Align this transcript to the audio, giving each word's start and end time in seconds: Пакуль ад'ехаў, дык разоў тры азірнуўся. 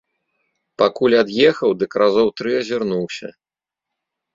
Пакуль 0.83 1.17
ад'ехаў, 1.21 1.77
дык 1.85 1.91
разоў 2.05 2.27
тры 2.43 2.51
азірнуўся. 2.65 3.27